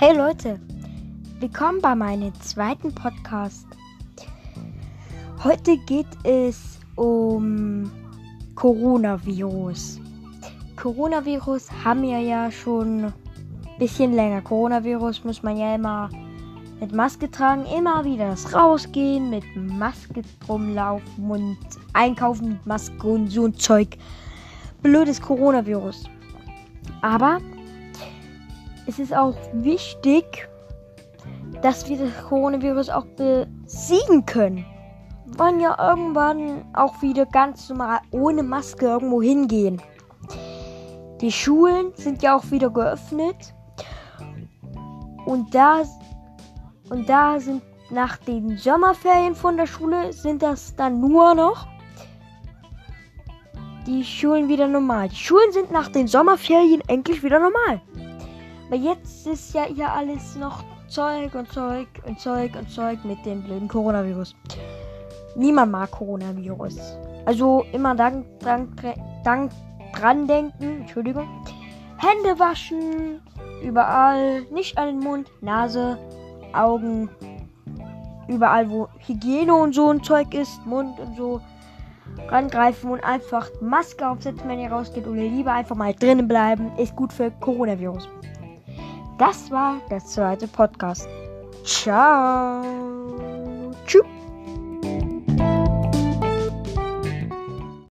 [0.00, 0.58] Hey Leute,
[1.40, 3.66] willkommen bei meinem zweiten Podcast.
[5.44, 7.92] Heute geht es um
[8.54, 10.00] Coronavirus.
[10.76, 13.12] Coronavirus haben wir ja schon ein
[13.78, 14.40] bisschen länger.
[14.40, 16.08] Coronavirus muss man ja immer
[16.80, 21.58] mit Maske tragen, immer wieder das rausgehen, mit Maske rumlaufen und
[21.92, 23.98] einkaufen mit Maske und so ein Zeug.
[24.80, 26.04] Blödes Coronavirus.
[27.02, 27.38] Aber
[28.90, 30.48] es ist auch wichtig,
[31.62, 34.66] dass wir das Coronavirus auch besiegen können.
[35.26, 39.80] Wir wollen ja irgendwann auch wieder ganz normal ohne Maske irgendwo hingehen.
[41.20, 43.54] Die Schulen sind ja auch wieder geöffnet.
[45.24, 45.82] Und da,
[46.88, 51.64] und da sind nach den Sommerferien von der Schule sind das dann nur noch
[53.86, 55.08] die Schulen wieder normal.
[55.10, 57.80] Die Schulen sind nach den Sommerferien endlich wieder normal.
[58.70, 63.26] Aber jetzt ist ja hier alles noch Zeug und Zeug und Zeug und Zeug mit
[63.26, 64.36] dem blöden Coronavirus.
[65.34, 66.78] Niemand mag Coronavirus.
[67.26, 68.70] Also immer dank, dank,
[69.24, 69.50] dank
[69.92, 70.82] dran denken.
[70.82, 71.28] Entschuldigung.
[71.98, 73.20] Hände waschen.
[73.60, 74.42] Überall.
[74.52, 75.98] Nicht an den Mund, Nase,
[76.52, 77.10] Augen.
[78.28, 80.64] Überall, wo Hygiene und so ein Zeug ist.
[80.64, 81.40] Mund und so.
[82.28, 85.08] Rangreifen und einfach Maske aufsetzen, wenn ihr rausgeht.
[85.08, 86.70] Oder lieber einfach mal drinnen bleiben.
[86.78, 88.08] Ist gut für Coronavirus.
[89.20, 91.06] Das war der zweite Podcast.
[91.62, 93.29] Ciao.